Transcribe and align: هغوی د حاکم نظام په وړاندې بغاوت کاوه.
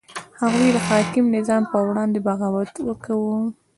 هغوی 0.41 0.69
د 0.75 0.77
حاکم 0.87 1.25
نظام 1.37 1.63
په 1.71 1.77
وړاندې 1.87 2.19
بغاوت 2.27 2.69
کاوه. 3.05 3.37